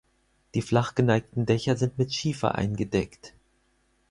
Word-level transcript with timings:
Die 0.55 0.63
flach 0.63 0.95
geneigten 0.95 1.45
Dächer 1.45 1.77
sind 1.77 1.99
mit 1.99 2.11
Schiefer 2.11 2.55
eingedeckt. 2.55 3.35